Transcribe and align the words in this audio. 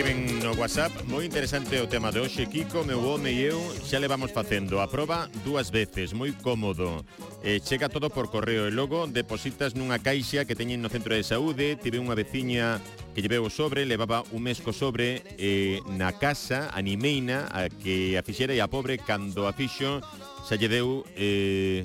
escriben 0.00 0.42
no 0.42 0.52
WhatsApp. 0.52 0.92
Moi 1.12 1.28
interesante 1.28 1.76
o 1.76 1.84
tema 1.84 2.08
de 2.08 2.24
hoxe 2.24 2.48
Kiko, 2.48 2.88
meu 2.88 3.04
home 3.04 3.36
e 3.36 3.52
eu 3.52 3.60
xa 3.84 4.00
levamos 4.00 4.32
facendo. 4.32 4.80
A 4.80 4.88
proba 4.88 5.28
dúas 5.44 5.68
veces 5.68 6.16
Moi 6.16 6.32
cómodo. 6.40 7.04
Eh, 7.44 7.60
Chega 7.60 7.92
todo 7.92 8.08
por 8.08 8.32
correo 8.32 8.64
e 8.64 8.72
logo 8.72 9.04
depositas 9.04 9.76
nunha 9.76 10.00
caixa 10.00 10.48
que 10.48 10.56
teñen 10.56 10.80
no 10.80 10.88
centro 10.88 11.12
de 11.12 11.20
saúde. 11.20 11.76
Tive 11.76 12.00
unha 12.00 12.16
veciña 12.16 12.80
que 13.12 13.20
lleveu 13.20 13.44
o 13.44 13.52
sobre, 13.52 13.84
levaba 13.84 14.24
un 14.32 14.48
mes 14.48 14.64
co 14.64 14.72
sobre 14.72 15.20
eh, 15.36 15.84
na 15.92 16.16
casa, 16.16 16.72
animeina 16.72 17.52
a 17.52 17.68
que 17.68 18.16
a 18.16 18.24
fixera 18.24 18.56
e 18.56 18.64
a 18.64 18.72
pobre 18.72 18.96
cando 18.96 19.44
a 19.44 19.52
fixo 19.52 20.00
xa 20.48 20.56
lle 20.56 20.72
deu 20.72 21.04
eh, 21.12 21.84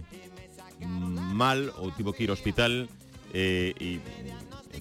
mal 1.35 1.67
ou 1.83 1.91
tivo 1.91 2.15
que 2.15 2.23
ir 2.23 2.31
ao 2.31 2.39
hospital 2.39 2.87
eh, 3.35 3.75
e 3.75 3.99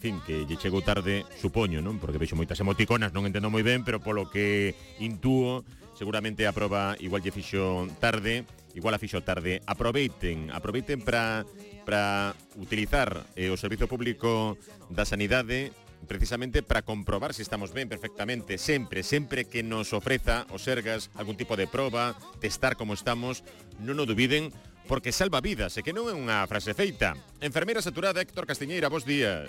fin, 0.05 0.21
que 0.21 0.45
lle 0.45 0.61
chegou 0.61 0.85
tarde, 0.85 1.25
supoño, 1.41 1.81
non? 1.81 1.97
Porque 1.97 2.21
vexo 2.21 2.37
moitas 2.37 2.61
emoticonas, 2.61 3.17
non 3.17 3.25
entendo 3.25 3.49
moi 3.49 3.65
ben, 3.65 3.89
pero 3.89 4.05
polo 4.05 4.29
que 4.29 4.77
intúo, 5.01 5.65
seguramente 5.97 6.45
a 6.45 6.53
proba 6.53 6.93
igual 7.01 7.25
lle 7.25 7.33
fixo 7.33 7.89
tarde, 8.05 8.45
igual 8.77 8.93
a 8.93 9.01
fixo 9.01 9.25
tarde. 9.25 9.65
Aproveiten, 9.65 10.53
aproveiten 10.53 11.01
para 11.01 11.49
para 11.89 12.37
utilizar 12.61 13.25
eh, 13.33 13.49
o 13.49 13.57
servizo 13.57 13.89
público 13.89 14.61
da 14.93 15.09
sanidade 15.09 15.73
precisamente 16.05 16.61
para 16.61 16.85
comprobar 16.85 17.33
se 17.33 17.41
estamos 17.41 17.73
ben 17.73 17.89
perfectamente, 17.89 18.61
sempre, 18.61 19.01
sempre 19.01 19.49
que 19.49 19.65
nos 19.65 19.97
ofreza 19.97 20.45
o 20.53 20.61
Sergas 20.61 21.09
algún 21.17 21.41
tipo 21.41 21.57
de 21.57 21.65
proba, 21.65 22.13
testar 22.45 22.77
como 22.77 22.93
estamos, 22.93 23.41
non 23.81 23.97
o 23.97 24.05
dubiden, 24.05 24.53
porque 24.87 25.13
salva 25.13 25.41
vidas 25.41 25.77
e 25.77 25.83
que 25.83 25.97
non 25.97 26.09
é 26.09 26.15
unha 26.15 26.45
frase 26.45 26.77
feita. 26.77 27.17
Enfermeira 27.41 27.81
saturada 27.81 28.21
Héctor 28.21 28.45
Castiñeira, 28.45 28.93
bos 28.93 29.09
días. 29.09 29.49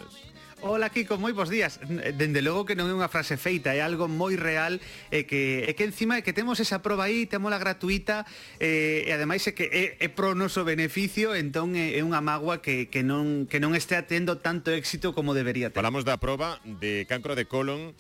Ola 0.63 0.89
Kiko, 0.89 1.19
moi 1.19 1.35
bons 1.35 1.51
días. 1.51 1.77
Dende 2.15 2.41
logo 2.41 2.63
que 2.63 2.73
non 2.73 2.87
é 2.87 2.95
unha 2.95 3.11
frase 3.11 3.35
feita, 3.35 3.75
é 3.75 3.83
algo 3.83 4.07
moi 4.07 4.39
real 4.39 4.79
e 5.11 5.27
que 5.27 5.67
é 5.67 5.75
que 5.75 5.83
encima 5.83 6.17
é 6.17 6.21
que 6.23 6.31
temos 6.31 6.63
esa 6.63 6.79
proba 6.79 7.11
aí, 7.11 7.27
temola 7.27 7.59
gratuita 7.59 8.23
e, 8.57 9.03
e 9.03 9.11
ademais 9.11 9.43
é 9.45 9.53
que 9.53 9.67
é, 9.67 9.99
é 9.99 10.07
pro 10.07 10.33
noso 10.33 10.63
beneficio, 10.63 11.35
entón 11.35 11.75
é, 11.75 11.99
é 11.99 12.01
unha 12.01 12.23
magua 12.23 12.63
que, 12.63 12.87
que, 12.87 13.03
non, 13.03 13.45
que 13.51 13.59
non 13.59 13.75
este 13.75 13.99
atendo 13.99 14.39
tanto 14.39 14.71
éxito 14.71 15.11
como 15.11 15.35
debería 15.35 15.69
ter. 15.69 15.77
Falamos 15.77 16.07
da 16.07 16.17
proba 16.17 16.57
de 16.63 17.03
cancro 17.05 17.35
de 17.35 17.45
colon 17.45 17.91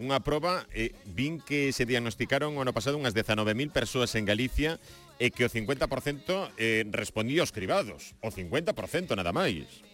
unha 0.00 0.18
proba, 0.24 0.64
eh, 0.72 0.96
vin 1.04 1.38
que 1.38 1.70
se 1.70 1.84
diagnosticaron 1.84 2.56
o 2.56 2.62
ano 2.64 2.72
pasado 2.72 2.96
unhas 2.96 3.14
19.000 3.14 3.70
persoas 3.70 4.14
en 4.16 4.24
Galicia 4.24 4.80
é 5.22 5.30
que 5.30 5.46
o 5.46 5.50
50% 5.50 6.50
eh, 6.58 6.82
respondía 6.90 7.46
aos 7.46 7.54
cribados, 7.54 8.18
o 8.18 8.34
50% 8.34 9.14
nada 9.14 9.30
máis. 9.30 9.86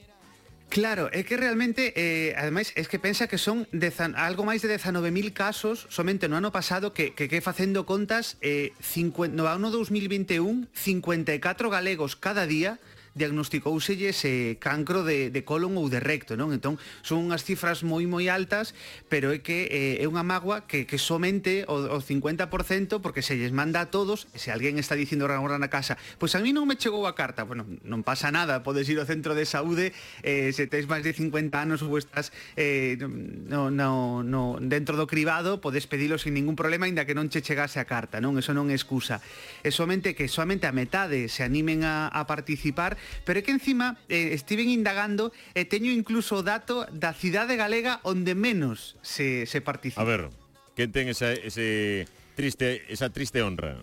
Claro, 0.72 1.12
é 1.12 1.24
que 1.24 1.36
realmente, 1.36 1.92
eh, 1.96 2.32
ademais, 2.36 2.72
é 2.76 2.84
que 2.84 2.96
pensa 2.96 3.28
que 3.28 3.36
son 3.36 3.68
dezan, 3.72 4.16
algo 4.16 4.48
máis 4.48 4.64
de 4.64 4.72
19.000 4.72 5.36
casos 5.36 5.84
somente 5.92 6.32
no 6.32 6.40
ano 6.40 6.48
pasado 6.48 6.96
que, 6.96 7.12
que, 7.12 7.28
que 7.28 7.44
facendo 7.44 7.84
contas, 7.84 8.40
eh, 8.40 8.72
50, 8.80 9.36
no 9.36 9.44
ano 9.44 9.68
2021, 9.68 10.68
54 10.72 11.68
galegos 11.68 12.16
cada 12.16 12.48
día 12.48 12.80
diagnosticóuselle 13.18 14.14
ese 14.14 14.54
eh, 14.54 14.62
cancro 14.62 15.02
de, 15.02 15.34
de 15.34 15.42
colon 15.42 15.74
ou 15.74 15.90
de 15.90 15.98
recto, 15.98 16.38
non? 16.38 16.54
Entón, 16.54 16.78
son 17.02 17.26
unhas 17.26 17.42
cifras 17.42 17.82
moi 17.82 18.06
moi 18.06 18.30
altas, 18.30 18.78
pero 19.10 19.34
é 19.34 19.42
que 19.42 19.66
eh, 19.68 20.00
é 20.00 20.06
unha 20.06 20.22
magua 20.22 20.64
que, 20.70 20.86
que 20.86 20.96
somente 20.96 21.66
o, 21.66 21.82
o 21.82 22.00
50%, 22.00 23.02
porque 23.02 23.26
se 23.26 23.34
lles 23.34 23.50
manda 23.50 23.82
a 23.82 23.90
todos, 23.90 24.30
se 24.38 24.54
alguén 24.54 24.78
está 24.78 24.94
dicindo 24.94 25.26
agora 25.26 25.58
na 25.58 25.68
casa, 25.68 25.98
pois 26.16 26.28
pues 26.28 26.36
a 26.36 26.44
mí 26.44 26.52
non 26.52 26.68
me 26.68 26.76
chegou 26.76 27.08
a 27.08 27.16
carta, 27.16 27.48
bueno, 27.48 27.64
non 27.88 28.04
pasa 28.04 28.28
nada, 28.28 28.60
podes 28.60 28.84
ir 28.92 29.00
ao 29.00 29.08
centro 29.08 29.32
de 29.32 29.48
saúde, 29.48 29.96
eh, 30.20 30.52
se 30.52 30.68
tens 30.68 30.84
máis 30.84 31.00
de 31.00 31.16
50 31.16 31.56
anos 31.56 31.80
ou 31.80 31.96
estás 31.96 32.36
eh, 32.52 33.00
no, 33.00 33.72
no, 33.72 34.20
no, 34.20 34.60
dentro 34.60 35.00
do 35.00 35.08
cribado, 35.08 35.64
podes 35.64 35.88
pedilo 35.88 36.20
sin 36.20 36.36
ningún 36.36 36.52
problema, 36.52 36.84
ainda 36.84 37.08
que 37.08 37.16
non 37.16 37.32
che 37.32 37.40
chegase 37.40 37.80
a 37.80 37.88
carta, 37.88 38.20
non? 38.20 38.36
Eso 38.36 38.52
non 38.52 38.68
é 38.68 38.76
excusa. 38.76 39.24
É 39.64 39.72
somente 39.72 40.12
que 40.12 40.28
somente 40.28 40.68
a 40.68 40.76
metade 40.76 41.32
se 41.32 41.40
animen 41.40 41.80
a, 41.80 42.12
a 42.12 42.28
participar 42.28 43.00
Pero 43.24 43.40
é 43.40 43.42
que 43.42 43.52
encima 43.52 43.98
eh, 44.08 44.32
estiven 44.32 44.70
indagando 44.70 45.34
e 45.54 45.62
eh, 45.62 45.66
teño 45.66 45.92
incluso 45.92 46.40
o 46.40 46.46
dato 46.46 46.86
da 46.94 47.12
cidade 47.12 47.58
galega 47.58 48.00
onde 48.06 48.32
menos 48.38 48.96
se, 49.02 49.44
se 49.44 49.60
participa. 49.60 50.02
A 50.02 50.08
ver, 50.08 50.32
quen 50.78 50.94
ten 50.94 51.10
esa, 51.10 51.34
ese 51.34 52.06
triste, 52.38 52.86
esa 52.88 53.10
triste 53.10 53.42
honra? 53.42 53.76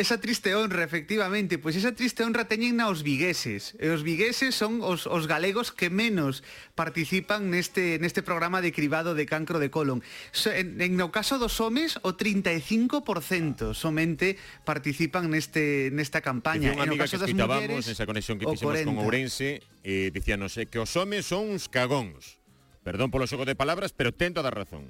Esa 0.00 0.16
triste 0.16 0.56
honra, 0.56 0.80
efectivamente, 0.80 1.60
pois 1.60 1.76
esa 1.76 1.92
triste 1.92 2.24
honra 2.24 2.48
teñen 2.48 2.80
na 2.80 2.88
os 2.88 3.04
vigueses. 3.04 3.76
E 3.76 3.92
os 3.92 4.00
vigueses 4.00 4.56
son 4.56 4.80
os, 4.80 5.04
os 5.04 5.28
galegos 5.28 5.76
que 5.76 5.92
menos 5.92 6.40
participan 6.72 7.52
neste, 7.52 8.00
neste 8.00 8.24
programa 8.24 8.64
de 8.64 8.72
cribado 8.72 9.12
de 9.12 9.28
cancro 9.28 9.60
de 9.60 9.68
colon. 9.68 10.00
So, 10.32 10.48
en, 10.56 10.80
en 10.80 10.96
no 10.96 11.12
caso 11.12 11.36
dos 11.36 11.60
homes, 11.60 12.00
o 12.00 12.16
35% 12.16 13.76
somente 13.76 14.40
participan 14.64 15.28
neste, 15.28 15.92
nesta 15.92 16.24
campaña. 16.24 16.72
Dicía 16.72 16.80
unha 16.80 16.88
amiga 16.88 17.04
caso 17.04 17.20
que 17.20 17.36
escutábamos 17.36 17.84
nesa 17.84 18.08
conexión 18.08 18.40
que 18.40 18.48
fixemos 18.48 18.80
con 18.80 18.96
Ourense, 19.04 19.60
eh, 19.84 20.08
dicíanos 20.08 20.56
eh, 20.56 20.64
que 20.64 20.80
os 20.80 20.96
homes 20.96 21.28
son 21.28 21.52
uns 21.52 21.68
cagóns. 21.68 22.40
Perdón 22.80 23.12
polo 23.12 23.28
xogo 23.28 23.44
de 23.44 23.52
palabras, 23.52 23.92
pero 23.92 24.16
ten 24.16 24.32
toda 24.32 24.48
a 24.48 24.56
razón. 24.56 24.88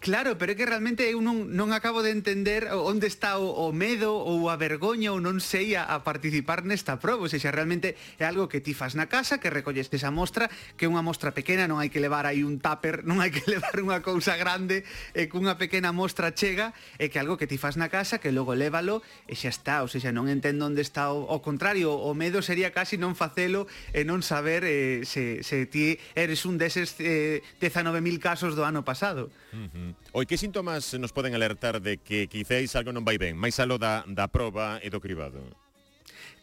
Claro, 0.00 0.38
pero 0.38 0.52
é 0.52 0.56
que 0.56 0.64
realmente 0.64 1.04
eu 1.12 1.20
non, 1.20 1.52
non 1.52 1.76
acabo 1.76 2.00
de 2.00 2.08
entender 2.08 2.72
onde 2.72 3.04
está 3.04 3.36
o, 3.36 3.52
o 3.52 3.68
medo 3.68 4.16
ou 4.16 4.48
a 4.48 4.56
vergoña 4.56 5.12
ou 5.12 5.20
non 5.20 5.44
sei 5.44 5.76
a, 5.76 5.84
a 5.84 6.00
participar 6.08 6.64
nesta 6.64 6.96
proba. 6.96 7.28
Se 7.28 7.36
xa 7.36 7.52
realmente 7.52 8.00
é 8.16 8.24
algo 8.24 8.48
que 8.48 8.64
ti 8.64 8.72
fas 8.72 8.96
na 8.96 9.12
casa, 9.12 9.44
que 9.44 9.52
recolles 9.52 9.92
esa 9.92 10.08
mostra, 10.08 10.48
que 10.80 10.88
é 10.88 10.90
unha 10.90 11.04
mostra 11.04 11.36
pequena, 11.36 11.68
non 11.68 11.84
hai 11.84 11.92
que 11.92 12.00
levar 12.00 12.24
aí 12.24 12.40
un 12.40 12.64
tupper, 12.64 13.04
non 13.08 13.20
hai 13.20 13.28
que 13.28 13.44
levar 13.44 13.76
unha 13.76 14.00
cousa 14.00 14.40
grande, 14.40 14.88
e 15.12 15.28
cunha 15.28 15.60
pequena 15.60 15.92
mostra 15.92 16.32
chega, 16.32 16.72
é 16.96 17.12
que 17.12 17.20
algo 17.20 17.36
que 17.36 17.44
ti 17.44 17.60
fas 17.60 17.76
na 17.76 17.92
casa, 17.92 18.24
que 18.24 18.32
logo 18.32 18.56
lévalo, 18.56 19.04
e 19.28 19.36
xa 19.36 19.52
está. 19.52 19.84
Ou 19.84 19.88
seja, 19.92 20.16
non 20.16 20.32
entendo 20.32 20.64
onde 20.64 20.80
está 20.80 21.12
o, 21.12 21.28
o 21.28 21.44
contrario. 21.44 21.92
O 21.92 22.16
medo 22.16 22.40
sería 22.40 22.72
casi 22.72 22.96
non 22.96 23.12
facelo 23.12 23.68
e 23.92 24.08
non 24.08 24.24
saber 24.24 24.64
eh, 24.64 25.04
se, 25.04 25.44
se 25.44 25.68
ti 25.68 26.00
eres 26.16 26.48
un 26.48 26.56
deses 26.56 26.96
eh, 27.04 27.44
19.000 27.60 28.00
casos 28.16 28.56
do 28.56 28.64
ano 28.64 28.80
pasado. 28.80 29.28
Uh 29.52 29.68
-huh. 29.68 29.89
Oi, 30.12 30.24
que 30.26 30.40
síntomas 30.40 30.92
nos 30.98 31.14
poden 31.14 31.34
alertar 31.34 31.78
de 31.80 31.98
que 31.98 32.26
quizéis 32.26 32.74
algo 32.74 32.90
non 32.90 33.06
vai 33.06 33.16
ben, 33.16 33.38
máis 33.38 33.58
aló 33.62 33.78
da, 33.78 34.02
da 34.06 34.26
proba 34.26 34.82
e 34.82 34.90
do 34.90 34.98
cribado? 34.98 35.69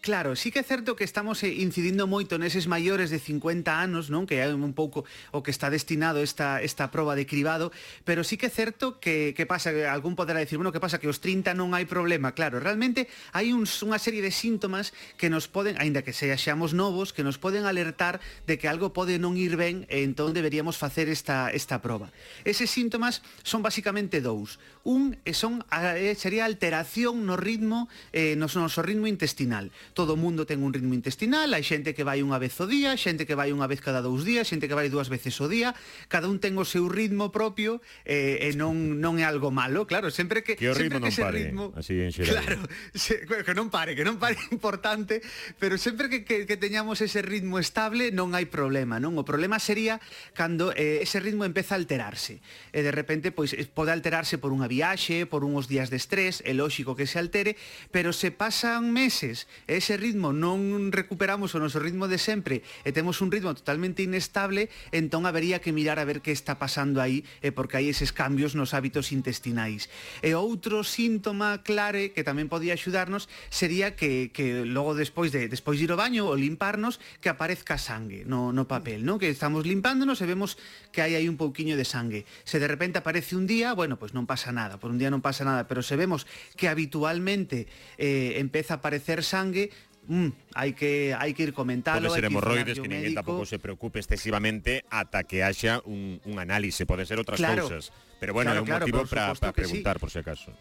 Claro, 0.07 0.37
sí 0.37 0.51
que 0.51 0.59
é 0.59 0.63
certo 0.63 0.95
que 0.95 1.03
estamos 1.03 1.43
eh, 1.43 1.51
incidindo 1.51 2.07
moito 2.07 2.39
neses 2.39 2.63
maiores 2.71 3.11
de 3.11 3.19
50 3.19 3.75
anos, 3.75 4.07
non? 4.07 4.23
Que 4.23 4.39
é 4.39 4.47
un 4.47 4.71
pouco 4.71 5.03
o 5.35 5.43
que 5.43 5.51
está 5.51 5.67
destinado 5.67 6.23
esta 6.23 6.63
esta 6.63 6.95
proba 6.95 7.11
de 7.11 7.27
cribado, 7.27 7.75
pero 8.07 8.23
sí 8.23 8.39
que 8.39 8.47
é 8.47 8.53
certo 8.55 9.03
que 9.03 9.35
que 9.35 9.43
pasa 9.43 9.75
que 9.75 9.83
algún 9.83 10.15
poderá 10.15 10.39
decir, 10.39 10.55
bueno, 10.55 10.71
que 10.71 10.79
pasa 10.79 10.95
que 10.95 11.11
os 11.11 11.19
30 11.19 11.51
non 11.59 11.75
hai 11.75 11.83
problema, 11.83 12.31
claro, 12.31 12.63
realmente 12.63 13.11
hai 13.35 13.51
uns, 13.51 13.83
unha 13.83 13.99
serie 13.99 14.23
de 14.23 14.31
síntomas 14.31 14.95
que 15.19 15.27
nos 15.27 15.51
poden, 15.51 15.75
aínda 15.75 16.07
que 16.07 16.15
seamos 16.15 16.71
novos, 16.71 17.11
que 17.11 17.27
nos 17.27 17.35
poden 17.35 17.67
alertar 17.67 18.23
de 18.47 18.55
que 18.55 18.71
algo 18.71 18.95
pode 18.95 19.19
non 19.19 19.35
ir 19.35 19.59
ben 19.59 19.83
e 19.91 20.07
entón 20.07 20.31
deberíamos 20.31 20.79
facer 20.79 21.11
esta 21.11 21.51
esta 21.51 21.83
proba. 21.83 22.15
Eses 22.47 22.71
síntomas 22.71 23.27
son 23.43 23.59
basicamente 23.59 24.23
dous. 24.23 24.55
Un 24.87 25.19
eh, 25.27 25.35
son 25.35 25.67
eh, 25.67 26.15
sería 26.15 26.47
alteración 26.47 27.27
no 27.27 27.35
ritmo 27.35 27.91
eh, 28.15 28.39
no, 28.39 28.47
no 28.47 28.71
ritmo 28.87 29.11
intestinal 29.11 29.67
todo 29.97 30.13
o 30.13 30.21
mundo 30.21 30.45
ten 30.45 30.61
un 30.61 30.69
ritmo 30.69 30.93
intestinal, 30.93 31.49
hai 31.57 31.65
xente 31.65 31.97
que 31.97 32.05
vai 32.05 32.21
unha 32.21 32.37
vez 32.37 32.53
o 32.61 32.69
día, 32.69 32.93
xente 32.93 33.25
que 33.25 33.33
vai 33.33 33.49
unha 33.49 33.65
vez 33.65 33.81
cada 33.81 34.05
dous 34.05 34.21
días, 34.21 34.45
xente 34.45 34.69
que 34.69 34.77
vai 34.77 34.93
dúas 34.93 35.09
veces 35.09 35.33
o 35.41 35.49
día, 35.49 35.73
cada 36.05 36.29
un 36.29 36.37
ten 36.37 36.53
o 36.61 36.65
seu 36.69 36.85
ritmo 36.85 37.33
propio 37.33 37.81
eh, 38.05 38.45
e 38.45 38.53
non 38.53 39.01
non 39.01 39.17
é 39.17 39.25
algo 39.25 39.49
malo, 39.49 39.89
claro, 39.89 40.13
sempre 40.13 40.45
que 40.45 40.53
que 40.53 40.69
o 40.69 40.77
ritmo 40.77 41.01
que 41.01 41.09
non 41.09 41.17
pare, 41.17 41.37
ritmo, 41.49 41.73
así 41.73 41.97
en 41.97 42.13
xeral. 42.13 42.45
Claro, 42.45 42.61
se, 42.93 43.25
que 43.25 43.53
non 43.57 43.73
pare, 43.73 43.97
que 43.97 44.05
non 44.05 44.21
pare 44.21 44.37
importante, 44.53 45.25
pero 45.57 45.81
sempre 45.81 46.13
que, 46.13 46.21
que, 46.21 46.45
que 46.45 46.61
teñamos 46.61 47.01
ese 47.01 47.25
ritmo 47.25 47.57
estable 47.57 48.13
non 48.13 48.37
hai 48.37 48.45
problema, 48.45 49.01
non? 49.01 49.17
O 49.17 49.25
problema 49.25 49.57
sería 49.57 49.97
cando 50.37 50.69
eh, 50.77 51.01
ese 51.01 51.17
ritmo 51.17 51.41
empeza 51.41 51.73
a 51.73 51.81
alterarse. 51.81 52.37
E 52.69 52.85
de 52.85 52.93
repente 52.93 53.33
pois 53.33 53.57
pode 53.73 53.89
alterarse 53.89 54.37
por 54.37 54.53
unha 54.53 54.69
viaxe, 54.69 55.25
por 55.25 55.41
unhos 55.41 55.65
días 55.65 55.89
de 55.89 55.97
estrés, 55.97 56.45
é 56.45 56.53
lógico 56.53 56.93
que 56.93 57.09
se 57.09 57.17
altere, 57.17 57.57
pero 57.89 58.13
se 58.13 58.29
pasan 58.29 58.93
meses, 58.93 59.49
ese 59.65 59.86
ese 59.87 59.95
ritmo 59.95 60.35
non 60.35 60.91
recuperamos 60.91 61.55
o 61.55 61.63
noso 61.63 61.79
ritmo 61.79 62.11
de 62.11 62.19
sempre 62.19 62.59
e 62.83 62.91
temos 62.91 63.23
un 63.23 63.31
ritmo 63.31 63.55
totalmente 63.55 64.03
inestable, 64.03 64.67
entón 64.91 65.23
habería 65.23 65.63
que 65.63 65.71
mirar 65.71 65.95
a 65.95 66.03
ver 66.03 66.19
que 66.19 66.35
está 66.35 66.59
pasando 66.59 66.99
aí, 66.99 67.23
eh, 67.39 67.55
porque 67.55 67.79
hai 67.79 67.87
eses 67.87 68.11
cambios 68.11 68.51
nos 68.51 68.75
hábitos 68.75 69.15
intestinais. 69.15 69.87
E 70.19 70.35
outro 70.35 70.83
síntoma 70.83 71.63
clare 71.63 72.11
que 72.11 72.27
tamén 72.27 72.51
podía 72.51 72.75
axudarnos 72.75 73.31
sería 73.47 73.95
que, 73.95 74.35
que 74.35 74.67
logo 74.67 74.91
despois 74.91 75.31
de 75.31 75.47
despois 75.47 75.79
de 75.79 75.87
ir 75.87 75.95
ao 75.95 76.01
baño 76.03 76.27
ou 76.27 76.35
limparnos 76.35 76.99
que 77.23 77.31
aparezca 77.31 77.79
sangue 77.79 78.27
no, 78.27 78.51
no 78.51 78.67
papel, 78.67 79.07
no? 79.07 79.15
que 79.15 79.31
estamos 79.31 79.63
limpándonos 79.63 80.19
e 80.19 80.27
vemos 80.27 80.59
que 80.91 80.99
hai 80.99 81.15
aí 81.15 81.31
un 81.31 81.39
pouquiño 81.39 81.79
de 81.79 81.87
sangue. 81.87 82.27
Se 82.43 82.59
de 82.59 82.67
repente 82.67 82.99
aparece 82.99 83.39
un 83.39 83.47
día, 83.47 83.71
bueno, 83.71 83.95
pois 83.95 84.11
pues 84.11 84.19
non 84.19 84.27
pasa 84.27 84.51
nada, 84.51 84.83
por 84.83 84.91
un 84.91 84.99
día 84.99 85.07
non 85.07 85.23
pasa 85.23 85.47
nada, 85.47 85.63
pero 85.63 85.79
se 85.79 85.95
vemos 85.95 86.27
que 86.59 86.67
habitualmente 86.67 87.71
eh, 87.95 88.35
empeza 88.43 88.75
a 88.75 88.83
aparecer 88.83 89.23
sangue, 89.23 89.71
Mm, 90.07 90.31
hai 90.55 90.71
que 90.71 91.11
hai 91.11 91.35
que 91.35 91.43
ir 91.43 91.53
comentalo. 91.53 92.07
Pode 92.07 92.15
ser 92.15 92.31
hemorroides, 92.31 92.79
que, 92.79 92.87
que 92.87 92.91
ninguén 92.91 93.11
tampouco 93.11 93.43
se 93.43 93.59
preocupe 93.59 93.99
excesivamente 93.99 94.87
ata 94.87 95.27
que 95.27 95.43
haxa 95.43 95.83
un, 95.83 96.23
un 96.23 96.35
análise, 96.39 96.87
pode 96.87 97.03
ser 97.03 97.19
outras 97.19 97.43
claro, 97.43 97.67
cousas. 97.67 97.91
Pero 98.17 98.31
bueno, 98.31 98.55
claro, 98.55 98.59
é 98.59 98.63
un 98.63 98.69
claro, 98.71 98.83
motivo 98.87 99.01
para 99.03 99.51
preguntar, 99.51 99.95
sí. 99.95 100.01
por 100.01 100.09
se 100.09 100.19
si 100.19 100.23
acaso 100.23 100.51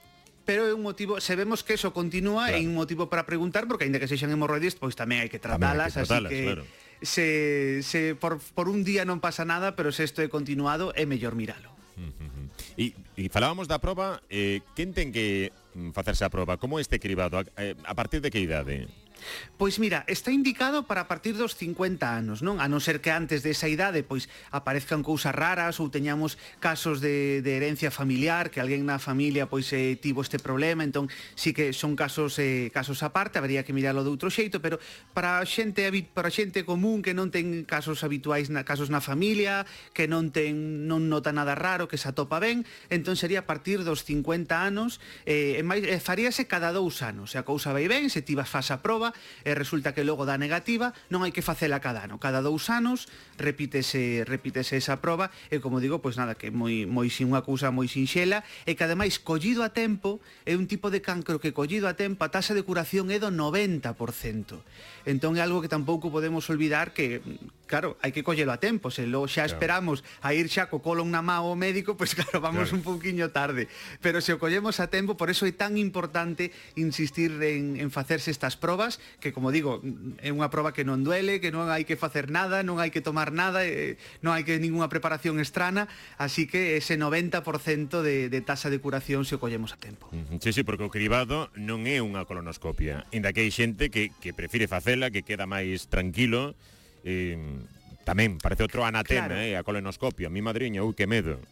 pero 0.46 0.70
é 0.70 0.72
un 0.72 0.87
motivo, 0.87 1.19
se 1.19 1.34
vemos 1.34 1.66
que 1.66 1.75
eso 1.75 1.90
continúa, 1.90 2.46
claro. 2.46 2.62
é 2.62 2.62
un 2.62 2.72
motivo 2.72 3.10
para 3.10 3.26
preguntar, 3.26 3.66
porque 3.66 3.82
aínda 3.82 3.98
que 3.98 4.06
sexan 4.06 4.31
hemorroides, 4.31 4.78
pois 4.78 4.94
tamén 4.94 5.26
hai 5.26 5.28
que 5.28 5.43
tratalas, 5.43 5.99
hai 5.99 6.06
que 6.06 6.06
tratalas 6.06 6.31
así 6.31 6.38
que 6.38 6.42
claro. 6.46 6.64
se, 7.02 7.26
se 7.82 8.00
por, 8.14 8.38
por 8.54 8.70
un 8.70 8.87
día 8.87 9.02
non 9.02 9.19
pasa 9.19 9.42
nada, 9.42 9.75
pero 9.75 9.90
se 9.90 10.06
isto 10.06 10.22
é 10.22 10.31
continuado, 10.31 10.94
é 10.94 11.02
mellor 11.02 11.34
miralo. 11.34 11.75
Uh 11.99 12.14
-huh. 12.14 12.37
E, 12.78 12.94
e 13.19 13.26
falábamos 13.32 13.66
da 13.66 13.82
proba, 13.82 14.22
eh, 14.31 14.62
quen 14.78 14.94
ten 14.94 15.10
que 15.10 15.50
mm, 15.75 15.90
facerse 15.96 16.22
a 16.22 16.31
proba? 16.31 16.62
Como 16.62 16.78
este 16.78 17.02
cribado? 17.02 17.42
A, 17.42 17.44
eh, 17.58 17.75
a 17.82 17.94
partir 17.99 18.22
de 18.22 18.31
que 18.31 18.38
idade? 18.38 18.87
Pois 19.56 19.78
mira, 19.78 20.04
está 20.06 20.30
indicado 20.30 20.84
para 20.84 21.08
partir 21.08 21.36
dos 21.36 21.56
50 21.56 22.04
anos, 22.04 22.44
non? 22.44 22.60
A 22.60 22.68
non 22.68 22.84
ser 22.84 23.00
que 23.00 23.08
antes 23.08 23.40
desa 23.40 23.66
idade 23.66 24.04
pois 24.04 24.28
aparezcan 24.52 25.00
cousas 25.00 25.32
raras 25.32 25.80
ou 25.80 25.88
teñamos 25.88 26.36
casos 26.60 27.00
de, 27.00 27.40
de 27.40 27.52
herencia 27.56 27.88
familiar, 27.88 28.52
que 28.52 28.60
alguén 28.60 28.84
na 28.84 29.00
familia 29.00 29.48
pois 29.48 29.72
eh, 29.72 29.96
tivo 29.96 30.20
este 30.20 30.36
problema, 30.36 30.84
entón 30.84 31.08
sí 31.34 31.56
que 31.56 31.72
son 31.72 31.96
casos 31.96 32.36
eh, 32.36 32.68
casos 32.72 33.00
aparte, 33.00 33.40
habría 33.40 33.64
que 33.64 33.72
miralo 33.72 34.04
de 34.04 34.12
outro 34.12 34.28
xeito, 34.28 34.60
pero 34.60 34.76
para 35.16 35.40
a 35.40 35.46
xente 35.48 35.88
para 36.12 36.28
a 36.28 36.34
xente 36.34 36.68
común 36.68 37.00
que 37.00 37.16
non 37.16 37.32
ten 37.32 37.64
casos 37.64 38.04
habituais 38.04 38.52
na 38.52 38.62
casos 38.68 38.92
na 38.92 39.00
familia, 39.00 39.64
que 39.96 40.04
non 40.04 40.28
ten 40.30 40.84
non 40.84 41.08
nota 41.08 41.32
nada 41.32 41.56
raro, 41.56 41.88
que 41.88 41.96
se 41.96 42.12
atopa 42.12 42.36
ben, 42.36 42.68
entón 42.92 43.16
sería 43.16 43.44
a 43.44 43.48
partir 43.48 43.82
dos 43.88 44.04
50 44.04 44.52
anos, 44.52 45.00
eh, 45.24 45.56
e 45.58 45.62
máis, 45.64 45.80
eh, 45.80 45.96
faríase 45.96 46.44
cada 46.44 46.74
dous 46.76 47.00
anos, 47.00 47.32
se 47.32 47.38
a 47.40 47.44
cousa 47.46 47.72
vai 47.72 47.88
ben, 47.88 48.12
se 48.12 48.20
ti 48.20 48.36
vas 48.36 48.50
fas 48.50 48.68
a 48.70 48.84
proba, 48.84 49.06
proba 49.06 49.14
e 49.44 49.55
resulta 49.55 49.94
que 49.94 50.05
logo 50.05 50.26
dá 50.26 50.38
negativa, 50.38 50.91
non 51.12 51.23
hai 51.23 51.31
que 51.31 51.44
facela 51.44 51.79
cada 51.79 52.06
ano. 52.06 52.19
Cada 52.19 52.43
dous 52.43 52.67
anos 52.73 53.06
repítese, 53.38 54.26
repítese 54.26 54.75
esa 54.75 54.99
proba 54.99 55.31
e 55.50 55.62
como 55.62 55.79
digo, 55.79 56.03
pois 56.03 56.19
nada, 56.19 56.35
que 56.35 56.50
moi, 56.50 56.88
moi 56.88 57.06
sin 57.12 57.31
unha 57.31 57.47
cousa 57.47 57.70
moi 57.70 57.87
sinxela 57.87 58.43
e 58.67 58.75
que 58.75 58.82
ademais 58.82 59.23
collido 59.23 59.62
a 59.62 59.70
tempo 59.70 60.19
é 60.43 60.58
un 60.58 60.67
tipo 60.67 60.91
de 60.91 61.03
cancro 61.03 61.38
que 61.38 61.55
collido 61.55 61.87
a 61.87 61.94
tempo 61.94 62.26
a 62.26 62.32
taxa 62.32 62.56
de 62.56 62.67
curación 62.67 63.12
é 63.14 63.23
do 63.23 63.31
90%. 63.31 63.94
Entón 65.06 65.38
é 65.38 65.43
algo 65.43 65.62
que 65.62 65.70
tampouco 65.70 66.11
podemos 66.11 66.50
olvidar 66.50 66.91
que, 66.91 67.23
claro, 67.70 67.94
hai 68.02 68.11
que 68.11 68.26
collelo 68.26 68.50
a 68.50 68.59
tempo, 68.59 68.91
se 68.91 69.06
lo 69.06 69.31
xa 69.31 69.47
esperamos 69.47 70.02
a 70.19 70.35
ir 70.35 70.50
xa 70.50 70.67
co 70.67 70.82
colon 70.82 71.14
na 71.14 71.23
má 71.23 71.38
ao 71.38 71.55
médico, 71.55 71.94
pois 71.94 72.19
claro, 72.19 72.43
vamos 72.43 72.75
claro. 72.75 72.79
un 72.79 72.82
pouquiño 72.82 73.31
tarde. 73.31 73.70
Pero 74.02 74.19
se 74.19 74.35
o 74.35 74.43
collemos 74.43 74.82
a 74.82 74.91
tempo, 74.91 75.14
por 75.14 75.31
eso 75.31 75.47
é 75.47 75.55
tan 75.55 75.79
importante 75.79 76.50
insistir 76.75 77.31
en, 77.38 77.79
en 77.79 77.94
facerse 77.94 78.35
estas 78.35 78.59
probas 78.59 78.95
que, 79.20 79.32
como 79.32 79.50
digo, 79.52 79.82
é 80.20 80.31
unha 80.32 80.48
proba 80.52 80.72
que 80.72 80.84
non 80.84 81.02
duele, 81.02 81.38
que 81.38 81.50
non 81.50 81.69
hai 81.69 81.84
que 81.84 81.96
facer 81.98 82.28
nada, 82.28 82.62
non 82.62 82.78
hai 82.78 82.90
que 82.90 83.00
tomar 83.00 83.32
nada, 83.32 83.64
eh, 83.64 83.96
non 84.22 84.37
hai 84.37 84.43
que 84.44 84.58
ningunha 84.58 84.90
preparación 84.90 85.38
estrana, 85.40 85.88
así 86.16 86.46
que 86.46 86.76
ese 86.76 86.98
90% 86.98 88.02
de, 88.02 88.28
de 88.28 88.40
tasa 88.40 88.70
de 88.70 88.78
curación 88.78 89.25
se 89.25 89.37
o 89.37 89.43
collemos 89.43 89.72
a 89.72 89.78
tempo. 89.78 90.08
Sí, 90.40 90.52
sí, 90.52 90.62
porque 90.62 90.84
o 90.84 90.93
cribado 90.93 91.48
non 91.56 91.84
é 91.84 92.02
unha 92.02 92.25
colonoscopia, 92.25 93.06
inda 93.12 93.32
que 93.32 93.44
hai 93.44 93.52
xente 93.52 93.88
que, 93.88 94.12
que 94.20 94.37
prefire 94.37 94.69
facela, 94.70 95.12
que 95.12 95.25
queda 95.25 95.49
máis 95.49 95.88
tranquilo, 95.88 96.54
eh, 97.06 97.38
tamén, 98.06 98.38
parece 98.38 98.62
outro 98.62 98.87
anatema, 98.87 99.34
claro. 99.34 99.42
eh, 99.42 99.58
a 99.58 99.66
colonoscopia, 99.66 100.31
mi 100.31 100.40
madriña, 100.40 100.87
ui, 100.87 100.94
que 100.94 101.10
medo. 101.10 101.42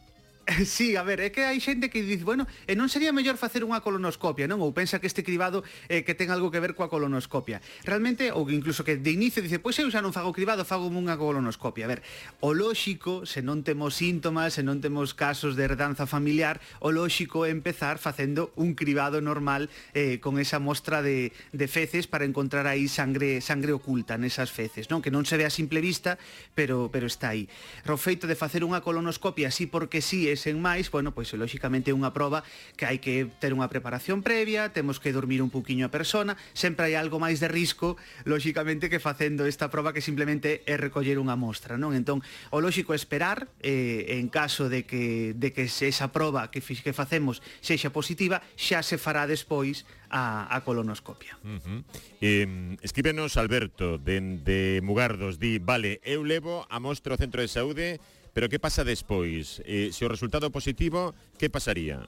Sí, 0.66 0.96
a 0.96 1.02
ver, 1.02 1.20
é 1.20 1.30
que 1.32 1.44
hai 1.44 1.60
xente 1.60 1.88
que 1.88 2.02
diz, 2.02 2.24
bueno, 2.24 2.46
e 2.68 2.76
non 2.76 2.92
sería 2.92 3.16
mellor 3.16 3.40
facer 3.40 3.64
unha 3.64 3.80
colonoscopia, 3.80 4.44
non? 4.44 4.60
Ou 4.60 4.76
pensa 4.76 5.00
que 5.00 5.08
este 5.08 5.24
cribado 5.24 5.64
eh, 5.88 6.04
que 6.04 6.12
ten 6.12 6.28
algo 6.28 6.52
que 6.52 6.60
ver 6.60 6.76
coa 6.76 6.92
colonoscopia. 6.92 7.64
Realmente, 7.84 8.28
ou 8.32 8.44
incluso 8.52 8.84
que 8.84 9.00
de 9.00 9.12
inicio 9.12 9.40
dice, 9.40 9.60
pois 9.60 9.76
eu 9.80 9.88
xa 9.88 10.04
non 10.04 10.12
fago 10.12 10.36
cribado, 10.36 10.66
fago 10.68 10.88
unha 10.88 11.16
colonoscopia. 11.16 11.88
A 11.88 11.92
ver, 11.96 12.00
o 12.44 12.52
lóxico, 12.52 13.24
se 13.24 13.40
non 13.40 13.64
temos 13.64 13.96
síntomas, 13.96 14.60
se 14.60 14.62
non 14.66 14.84
temos 14.84 15.16
casos 15.16 15.56
de 15.56 15.64
herdanza 15.64 16.04
familiar, 16.04 16.60
o 16.84 16.92
lóxico 16.92 17.48
é 17.48 17.50
empezar 17.50 17.96
facendo 17.96 18.52
un 18.60 18.76
cribado 18.76 19.24
normal 19.24 19.72
eh, 19.96 20.20
con 20.20 20.36
esa 20.36 20.60
mostra 20.60 21.00
de, 21.00 21.32
de 21.56 21.66
feces 21.68 22.04
para 22.04 22.28
encontrar 22.28 22.68
aí 22.68 22.88
sangre 22.88 23.40
sangre 23.40 23.72
oculta 23.72 24.20
nesas 24.20 24.52
feces, 24.52 24.92
non? 24.92 25.00
Que 25.00 25.12
non 25.14 25.24
se 25.24 25.40
ve 25.40 25.48
a 25.48 25.52
simple 25.52 25.80
vista, 25.80 26.20
pero 26.52 26.92
pero 26.92 27.08
está 27.08 27.32
aí. 27.32 27.48
O 27.88 27.96
feito 27.96 28.28
de 28.28 28.36
facer 28.36 28.60
unha 28.60 28.84
colonoscopia, 28.84 29.48
así 29.48 29.64
porque 29.64 30.04
sí, 30.04 30.33
sen 30.36 30.60
máis, 30.60 30.90
bueno, 30.90 31.14
pois 31.14 31.32
lóxicamente 31.34 31.90
é 31.90 31.94
unha 31.94 32.10
proba 32.10 32.42
que 32.74 32.86
hai 32.86 32.98
que 32.98 33.26
ter 33.40 33.54
unha 33.54 33.70
preparación 33.70 34.22
previa, 34.22 34.70
temos 34.70 34.98
que 34.98 35.14
dormir 35.14 35.40
un 35.40 35.50
poquinho 35.50 35.86
a 35.86 35.94
persona, 35.94 36.36
sempre 36.52 36.90
hai 36.90 36.94
algo 36.94 37.22
máis 37.22 37.38
de 37.38 37.48
risco, 37.48 37.96
lóxicamente, 38.24 38.90
que 38.90 39.02
facendo 39.02 39.46
esta 39.46 39.70
proba 39.70 39.92
que 39.92 40.04
simplemente 40.04 40.62
é 40.66 40.76
recoller 40.76 41.18
unha 41.18 41.38
mostra, 41.38 41.78
non? 41.78 41.94
Entón, 41.94 42.20
o 42.50 42.58
lóxico 42.58 42.92
é 42.92 42.98
esperar, 42.98 43.48
eh, 43.62 44.18
en 44.18 44.28
caso 44.28 44.68
de 44.68 44.84
que, 44.84 45.34
de 45.34 45.52
que 45.52 45.66
esa 45.66 46.10
proba 46.10 46.50
que, 46.50 46.60
que 46.60 46.92
facemos 46.92 47.42
sexa 47.60 47.90
positiva, 47.90 48.42
xa 48.56 48.82
se 48.82 48.98
fará 48.98 49.26
despois 49.26 49.86
a, 50.14 50.46
a 50.54 50.60
colonoscopia. 50.62 51.36
Uh 51.42 51.58
-huh. 51.58 51.78
eh, 52.20 52.76
escríbenos, 52.82 53.36
Alberto, 53.36 53.98
de, 53.98 54.20
de 54.42 54.80
Mugardos, 54.82 55.38
di, 55.38 55.58
vale, 55.58 56.00
eu 56.04 56.22
levo 56.22 56.66
a 56.70 56.78
mostra 56.78 57.14
ao 57.14 57.20
centro 57.20 57.42
de 57.42 57.48
saúde 57.50 57.98
Pero 58.34 58.50
que 58.50 58.58
pasa 58.58 58.82
despois? 58.82 59.62
Eh, 59.62 59.94
se 59.94 60.02
o 60.02 60.10
resultado 60.10 60.50
positivo, 60.50 61.14
que 61.38 61.46
pasaría? 61.48 62.02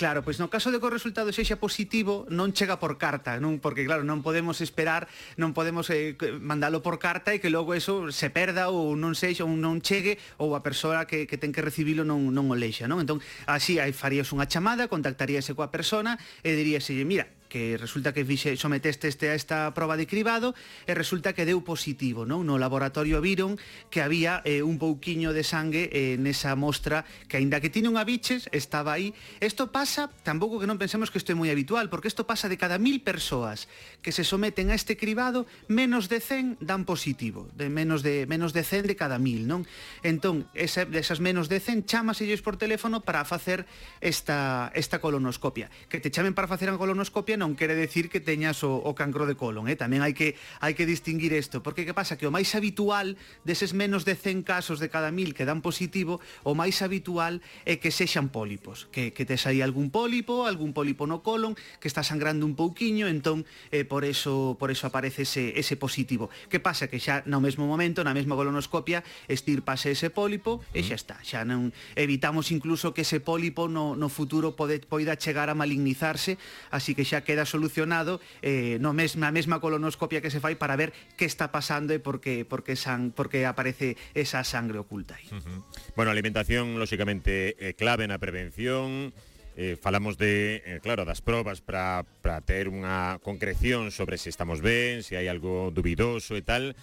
Claro, 0.00 0.24
pois 0.24 0.40
no 0.40 0.48
caso 0.48 0.72
de 0.72 0.80
que 0.80 0.88
o 0.88 0.96
resultado 0.96 1.28
sexa 1.28 1.60
positivo, 1.60 2.24
non 2.32 2.56
chega 2.56 2.80
por 2.80 2.96
carta, 2.96 3.36
non 3.36 3.60
porque 3.60 3.84
claro, 3.84 4.00
non 4.00 4.24
podemos 4.24 4.64
esperar, 4.64 5.04
non 5.36 5.52
podemos 5.52 5.92
eh, 5.92 6.16
mandalo 6.40 6.80
por 6.80 6.96
carta 6.96 7.36
e 7.36 7.40
que 7.44 7.52
logo 7.52 7.76
eso 7.76 8.08
se 8.08 8.32
perda 8.32 8.72
ou 8.72 8.96
non 8.96 9.12
sexa 9.12 9.44
ou 9.44 9.52
non 9.52 9.84
chegue 9.84 10.16
ou 10.40 10.56
a 10.56 10.64
persoa 10.64 11.04
que, 11.04 11.28
que 11.28 11.36
ten 11.36 11.52
que 11.52 11.60
recibilo 11.60 12.08
non 12.08 12.32
non 12.32 12.48
o 12.48 12.56
leixa, 12.56 12.88
non? 12.88 13.04
Entón, 13.04 13.20
así 13.44 13.76
aí 13.76 13.92
farías 13.92 14.32
unha 14.32 14.48
chamada, 14.48 14.88
contactaríase 14.88 15.52
coa 15.52 15.68
persona 15.68 16.16
e 16.40 16.56
diríase, 16.56 16.96
mira, 17.04 17.28
que 17.50 17.76
resulta 17.76 18.14
que 18.14 18.22
fixe, 18.22 18.54
sometesteste 18.54 19.28
a 19.28 19.34
esta 19.34 19.74
proba 19.74 19.98
de 19.98 20.06
cribado 20.06 20.54
e 20.86 20.94
resulta 20.94 21.34
que 21.34 21.42
deu 21.42 21.66
positivo, 21.66 22.22
non? 22.22 22.46
No 22.46 22.62
laboratorio 22.62 23.18
viron 23.18 23.58
que 23.90 24.00
había 24.00 24.38
eh, 24.46 24.62
un 24.62 24.78
pouquiño 24.78 25.34
de 25.34 25.42
sangue 25.42 25.90
eh, 25.90 26.14
nesa 26.14 26.54
mostra 26.54 27.02
que 27.26 27.42
aínda 27.42 27.58
que 27.58 27.68
tiña 27.68 27.90
unha 27.90 28.06
biches, 28.06 28.46
estaba 28.54 28.94
aí. 28.94 29.10
Isto 29.42 29.74
pasa, 29.74 30.06
tampouco 30.22 30.62
que 30.62 30.70
non 30.70 30.78
pensemos 30.78 31.10
que 31.10 31.18
isto 31.18 31.34
é 31.34 31.36
moi 31.36 31.50
habitual, 31.50 31.90
porque 31.90 32.06
isto 32.06 32.22
pasa 32.22 32.46
de 32.46 32.54
cada 32.54 32.78
mil 32.78 33.02
persoas 33.02 33.66
que 33.98 34.14
se 34.14 34.22
someten 34.22 34.70
a 34.70 34.78
este 34.78 34.94
cribado, 34.94 35.50
menos 35.66 36.06
de 36.06 36.22
100 36.22 36.62
dan 36.62 36.86
positivo, 36.86 37.50
de 37.58 37.66
menos 37.66 38.06
de 38.06 38.30
menos 38.30 38.54
de 38.54 38.62
100 38.62 38.86
de 38.86 38.94
cada 38.94 39.18
mil, 39.18 39.50
non? 39.50 39.66
Entón, 40.06 40.46
esa, 40.54 40.86
desas 40.86 41.18
menos 41.18 41.50
de 41.50 41.58
100 41.58 41.90
chamaselles 41.90 42.46
por 42.46 42.54
teléfono 42.54 43.02
para 43.02 43.26
facer 43.26 43.66
esta 43.98 44.70
esta 44.78 45.02
colonoscopia. 45.02 45.66
Que 45.90 45.98
te 45.98 46.14
chamen 46.14 46.38
para 46.38 46.46
facer 46.46 46.70
a 46.70 46.78
colonoscopia 46.78 47.39
non 47.40 47.56
quere 47.56 47.72
decir 47.72 48.12
que 48.12 48.20
teñas 48.20 48.60
o, 48.60 48.76
o 48.76 48.92
cancro 48.92 49.24
de 49.24 49.32
colon, 49.32 49.64
eh? 49.72 49.80
tamén 49.80 50.04
hai 50.04 50.12
que 50.12 50.36
hai 50.60 50.76
que 50.76 50.84
distinguir 50.84 51.32
isto, 51.32 51.64
porque 51.64 51.88
que 51.88 51.96
pasa 51.96 52.20
que 52.20 52.28
o 52.28 52.34
máis 52.34 52.52
habitual 52.52 53.16
deses 53.48 53.72
menos 53.72 54.04
de 54.04 54.12
100 54.12 54.44
casos 54.44 54.76
de 54.76 54.92
cada 54.92 55.08
1000 55.08 55.32
que 55.32 55.48
dan 55.48 55.64
positivo, 55.64 56.20
o 56.44 56.52
máis 56.52 56.84
habitual 56.84 57.40
é 57.64 57.80
que 57.80 57.88
sexan 57.88 58.28
pólipos, 58.28 58.92
que 58.92 59.16
que 59.16 59.24
tes 59.24 59.48
aí 59.48 59.64
algún 59.64 59.88
pólipo, 59.88 60.44
algún 60.44 60.76
pólipo 60.76 61.08
no 61.08 61.24
colon, 61.24 61.56
que 61.80 61.88
está 61.88 62.04
sangrando 62.04 62.44
un 62.44 62.52
pouquiño, 62.52 63.08
entón 63.08 63.48
eh, 63.72 63.88
por 63.88 64.04
eso 64.04 64.60
por 64.60 64.68
eso 64.68 64.84
aparece 64.84 65.24
ese 65.24 65.56
ese 65.56 65.80
positivo. 65.80 66.28
Que 66.52 66.60
pasa 66.60 66.92
que 66.92 67.00
xa 67.00 67.24
no 67.24 67.40
mesmo 67.40 67.64
momento, 67.64 68.04
na 68.04 68.12
mesma 68.12 68.36
colonoscopia, 68.36 69.00
estirpase 69.32 69.96
ese 69.96 70.12
pólipo 70.12 70.60
e 70.76 70.84
mm. 70.84 70.86
xa 70.86 70.96
está, 71.00 71.16
xa 71.24 71.40
non 71.48 71.72
evitamos 71.96 72.52
incluso 72.52 72.92
que 72.92 73.08
ese 73.08 73.24
pólipo 73.24 73.70
no 73.70 73.96
no 73.96 74.12
futuro 74.12 74.52
pode 74.58 74.82
poida 74.84 75.16
chegar 75.16 75.48
a 75.48 75.56
malignizarse, 75.56 76.36
así 76.68 76.92
que 76.92 77.06
xa 77.06 77.22
que 77.22 77.29
queda 77.30 77.46
solucionado 77.46 78.18
eh, 78.42 78.82
no 78.82 78.90
mesma, 78.90 79.30
a 79.30 79.34
mesma 79.34 79.62
colonoscopia 79.62 80.18
que 80.18 80.34
se 80.34 80.42
fai 80.42 80.58
para 80.58 80.74
ver 80.74 80.90
que 81.14 81.30
está 81.30 81.54
pasando 81.54 81.94
e 81.94 82.02
por 82.02 82.18
que, 82.18 82.42
por 82.42 82.66
que, 82.66 82.74
san, 82.74 83.14
por 83.14 83.30
que 83.30 83.46
aparece 83.46 83.94
esa 84.18 84.42
sangre 84.42 84.82
oculta 84.82 85.14
aí. 85.14 85.30
Uh 85.30 85.38
-huh. 85.38 85.58
Bueno, 85.94 86.10
alimentación, 86.10 86.74
lóxicamente, 86.74 87.54
eh, 87.62 87.78
clave 87.78 88.10
na 88.10 88.18
prevención, 88.18 89.14
eh, 89.54 89.78
falamos 89.78 90.18
de, 90.18 90.66
eh, 90.66 90.80
claro, 90.82 91.06
das 91.06 91.22
probas 91.22 91.62
para 91.62 92.02
ter 92.42 92.66
unha 92.66 93.22
concreción 93.22 93.94
sobre 93.94 94.18
se 94.18 94.26
estamos 94.26 94.58
ben, 94.58 95.06
se 95.06 95.14
hai 95.14 95.30
algo 95.30 95.70
dubidoso 95.70 96.34
e 96.34 96.42
tal, 96.42 96.74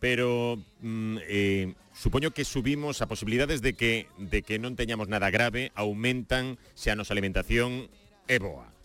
pero 0.00 0.56
mm, 0.80 1.16
eh, 1.28 1.66
supoño 1.92 2.32
que 2.32 2.48
subimos 2.48 3.04
a 3.04 3.10
posibilidades 3.10 3.60
de 3.60 3.76
que, 3.76 4.08
de 4.16 4.40
que 4.40 4.56
non 4.56 4.80
teñamos 4.80 5.12
nada 5.12 5.28
grave, 5.28 5.76
aumentan 5.76 6.56
se 6.72 6.88
a 6.88 6.96
nosa 6.96 7.12
alimentación 7.12 7.92
é 8.24 8.40
boa. 8.40 8.79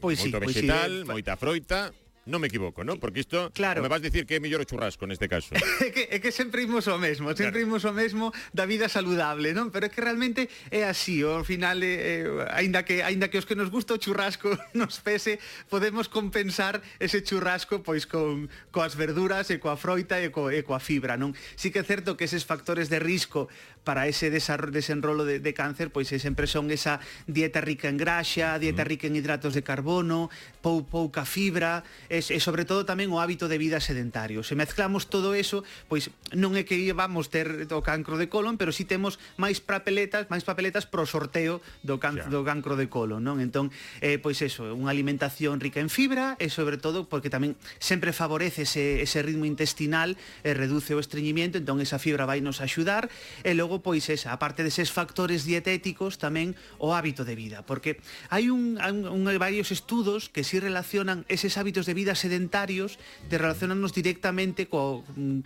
Pois 0.00 0.18
sí, 0.18 0.30
moito 0.30 0.40
vegetal, 0.40 0.90
pois 0.90 1.06
sí, 1.06 1.12
moita 1.12 1.36
froita 1.36 1.80
non 2.22 2.38
me 2.38 2.46
equivoco, 2.46 2.86
¿no? 2.86 3.02
Porque 3.02 3.18
isto 3.18 3.50
claro. 3.50 3.82
me 3.82 3.90
vas 3.90 3.98
dicir 3.98 4.30
que 4.30 4.38
é 4.38 4.40
mellor 4.40 4.62
o 4.62 4.68
churrasco 4.68 5.10
neste 5.10 5.26
caso. 5.26 5.50
é, 5.82 5.90
que, 5.90 6.06
é 6.06 6.18
que 6.22 6.30
sempre 6.30 6.62
imos 6.62 6.86
o 6.86 6.94
mesmo, 6.94 7.34
sempre 7.34 7.58
claro. 7.58 7.66
imos 7.66 7.82
o 7.82 7.90
mesmo 7.90 8.30
da 8.54 8.62
vida 8.62 8.86
saludable, 8.86 9.50
non? 9.50 9.74
Pero 9.74 9.86
é 9.86 9.90
que 9.90 9.98
realmente 9.98 10.46
é 10.70 10.86
así, 10.86 11.26
ao 11.26 11.42
final 11.42 11.82
eh, 11.82 12.22
eh 12.22 12.46
aínda 12.54 12.86
que 12.86 13.02
aínda 13.02 13.26
que 13.26 13.42
os 13.42 13.46
que 13.46 13.58
nos 13.58 13.74
gusta 13.74 13.98
o 13.98 13.98
churrasco 13.98 14.54
nos 14.78 15.02
pese, 15.02 15.42
podemos 15.66 16.06
compensar 16.06 16.78
ese 17.02 17.26
churrasco 17.26 17.82
pois 17.82 18.06
con 18.06 18.46
coas 18.70 18.94
verduras 18.94 19.50
e 19.50 19.58
coa 19.58 19.74
froita 19.74 20.22
e, 20.22 20.30
co, 20.30 20.46
e 20.54 20.62
coa 20.62 20.78
fibra, 20.78 21.18
non? 21.18 21.34
Si 21.58 21.74
que 21.74 21.82
é 21.82 21.86
certo 21.86 22.14
que 22.14 22.30
eses 22.30 22.46
factores 22.46 22.86
de 22.86 23.02
risco 23.02 23.50
para 23.82 24.06
ese 24.06 24.30
desenrolo 24.30 25.26
de, 25.26 25.42
de 25.42 25.52
cáncer 25.54 25.90
pois 25.90 26.06
é 26.14 26.22
sempre 26.22 26.46
son 26.46 26.70
esa 26.70 27.02
dieta 27.26 27.58
rica 27.58 27.90
en 27.90 27.98
graxa, 27.98 28.62
dieta 28.62 28.86
mm. 28.86 28.88
rica 28.88 29.06
en 29.10 29.18
hidratos 29.18 29.58
de 29.58 29.66
carbono, 29.66 30.30
pou 30.62 30.86
pouca 30.86 31.26
fibra, 31.26 31.82
e, 32.12 32.20
e 32.20 32.38
sobre 32.44 32.68
todo 32.68 32.84
tamén 32.84 33.08
o 33.08 33.24
hábito 33.24 33.48
de 33.48 33.56
vida 33.56 33.80
sedentario. 33.80 34.44
Se 34.44 34.52
mezclamos 34.52 35.08
todo 35.08 35.32
eso, 35.32 35.64
pois 35.88 36.12
non 36.36 36.52
é 36.60 36.68
que 36.68 36.76
vamos 36.92 37.32
ter 37.32 37.64
o 37.72 37.80
cancro 37.80 38.20
de 38.20 38.28
colon, 38.28 38.60
pero 38.60 38.68
si 38.68 38.84
sí 38.84 38.92
temos 38.92 39.16
máis 39.40 39.64
papeletas, 39.64 40.28
máis 40.28 40.44
papeletas 40.44 40.84
pro 40.84 41.08
sorteo 41.08 41.64
do, 41.80 41.96
can, 41.96 42.20
yeah. 42.20 42.28
do 42.28 42.44
cancro 42.44 42.76
de 42.76 42.92
colon, 42.92 43.24
non? 43.24 43.40
Entón, 43.40 43.72
eh, 44.04 44.20
pois 44.20 44.44
eso, 44.44 44.68
unha 44.76 44.92
alimentación 44.92 45.56
rica 45.56 45.80
en 45.80 45.88
fibra 45.88 46.36
e 46.36 46.52
sobre 46.52 46.76
todo 46.76 47.08
porque 47.08 47.32
tamén 47.32 47.56
sempre 47.80 48.12
favorece 48.12 48.68
ese, 48.68 49.00
ese 49.00 49.24
ritmo 49.24 49.48
intestinal 49.48 50.20
e 50.44 50.52
reduce 50.52 50.92
o 50.92 51.00
estreñimiento, 51.00 51.56
entón 51.56 51.80
esa 51.80 51.96
fibra 51.96 52.28
vai 52.28 52.44
nos 52.44 52.60
axudar 52.60 53.08
e 53.40 53.56
logo 53.56 53.80
pois 53.80 54.12
esa, 54.12 54.36
aparte 54.36 54.60
deses 54.60 54.92
factores 54.92 55.48
dietéticos 55.48 56.20
tamén 56.20 56.52
o 56.76 56.92
hábito 56.92 57.24
de 57.24 57.32
vida, 57.32 57.64
porque 57.64 57.96
hai 58.28 58.52
un, 58.52 58.76
un, 58.76 59.08
un 59.08 59.24
varios 59.40 59.72
estudos 59.72 60.28
que 60.28 60.44
si 60.44 60.58
sí 60.58 60.60
relacionan 60.60 61.24
eses 61.32 61.56
hábitos 61.56 61.88
de 61.88 61.94
vida 61.94 62.01
vida 62.02 62.14
sedentarios 62.18 62.98
de 63.30 63.38
relacionarnos 63.38 63.94
directamente 63.94 64.66
co, 64.66 65.06
mm, 65.14 65.40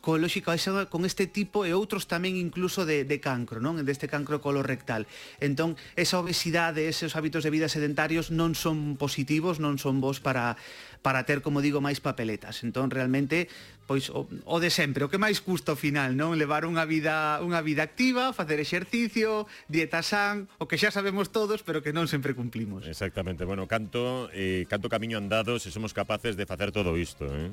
co, 0.00 0.16
lógica 0.16 0.56
con 0.88 1.04
este 1.04 1.28
tipo 1.28 1.68
e 1.68 1.76
outros 1.76 2.08
tamén 2.08 2.36
incluso 2.40 2.88
de, 2.88 3.04
de 3.04 3.20
cancro, 3.20 3.60
non? 3.60 3.76
Deste 3.84 4.08
cancro 4.08 4.40
colorectal. 4.40 5.04
Entón, 5.38 5.76
esa 5.94 6.18
obesidade, 6.18 6.88
esos 6.88 7.14
hábitos 7.14 7.44
de 7.44 7.52
vida 7.52 7.68
sedentarios 7.68 8.32
non 8.32 8.56
son 8.56 8.96
positivos, 8.96 9.60
non 9.60 9.76
son 9.76 10.00
vos 10.00 10.18
para, 10.18 10.56
para 11.04 11.28
ter, 11.28 11.44
como 11.44 11.60
digo, 11.60 11.84
máis 11.84 12.00
papeletas. 12.00 12.64
Entón, 12.64 12.88
realmente, 12.88 13.48
pois 13.84 14.08
o, 14.08 14.24
o 14.48 14.56
de 14.58 14.72
sempre, 14.72 15.04
o 15.04 15.10
que 15.12 15.20
máis 15.20 15.44
custa 15.44 15.76
ao 15.76 15.78
final, 15.78 16.16
non? 16.16 16.36
Levar 16.40 16.64
unha 16.64 16.88
vida 16.88 17.38
unha 17.44 17.60
vida 17.60 17.84
activa, 17.84 18.32
facer 18.32 18.56
exercicio, 18.56 19.44
dieta 19.68 20.00
san, 20.00 20.48
o 20.56 20.64
que 20.64 20.80
xa 20.80 20.88
sabemos 20.88 21.28
todos, 21.28 21.60
pero 21.60 21.84
que 21.84 21.92
non 21.92 22.08
sempre 22.08 22.32
cumplimos. 22.32 22.88
Exactamente. 22.88 23.44
Bueno, 23.44 23.68
canto 23.68 24.32
eh, 24.32 24.64
canto 24.70 24.88
camiño 24.88 25.20
andado 25.20 25.60
se 25.60 25.68
somos 25.68 25.92
capaces 25.92 26.40
de 26.40 26.48
facer 26.48 26.72
todo 26.72 26.96
isto, 26.96 27.28
eh? 27.28 27.52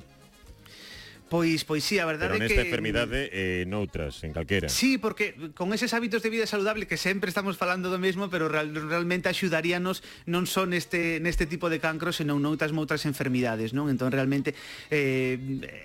Pois, 1.28 1.68
pois 1.68 1.84
sí, 1.84 2.00
a 2.00 2.08
verdade 2.08 2.40
Pero 2.40 2.48
nesta 2.48 2.64
que... 2.64 2.72
enfermidade 2.72 3.28
e 3.28 3.62
eh, 3.62 3.64
noutras, 3.68 4.24
en 4.24 4.32
calquera. 4.32 4.72
Sí, 4.72 4.96
porque 4.96 5.36
con 5.52 5.76
eses 5.76 5.92
hábitos 5.92 6.24
de 6.24 6.32
vida 6.32 6.48
saludable 6.48 6.88
que 6.88 6.96
sempre 6.96 7.28
estamos 7.28 7.60
falando 7.60 7.92
do 7.92 8.00
mesmo, 8.00 8.32
pero 8.32 8.48
real, 8.48 8.72
realmente 8.72 9.28
axudaríanos 9.28 10.08
non 10.24 10.48
só 10.48 10.64
neste, 10.64 11.20
neste 11.20 11.44
tipo 11.44 11.68
de 11.68 11.84
cancros, 11.84 12.24
senón 12.24 12.40
noutras 12.40 12.72
moutras 12.72 13.04
enfermidades, 13.04 13.76
non? 13.76 13.92
Entón 13.92 14.16
realmente 14.16 14.56
eh, 14.88 15.36